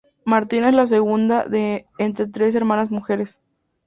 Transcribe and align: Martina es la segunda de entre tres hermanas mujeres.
Martina 0.25 0.69
es 0.69 0.73
la 0.73 0.87
segunda 0.87 1.45
de 1.45 1.85
entre 1.99 2.25
tres 2.25 2.55
hermanas 2.55 2.89
mujeres. 2.89 3.39